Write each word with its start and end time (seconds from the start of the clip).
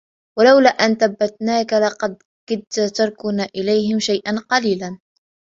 وَلَوْلَا 0.39 0.69
أَنْ 0.69 0.95
ثَبَّتْنَاكَ 0.95 1.73
لَقَدْ 1.73 2.17
كِدْتَ 2.49 2.79
تَرْكَنُ 2.79 3.39
إِلَيْهِمْ 3.41 3.99
شَيْئًا 3.99 4.39
قَلِيلًا 4.39 4.99